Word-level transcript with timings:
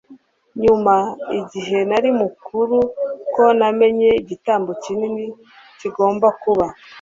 nyuma, 0.63 0.95
igihe 1.39 1.79
nari 1.89 2.09
mukuru, 2.21 2.77
ko 3.33 3.43
namenye 3.59 4.09
igitambo 4.21 4.71
kinini 4.83 5.25
kigomba 5.79 6.27
kuba 6.41 6.65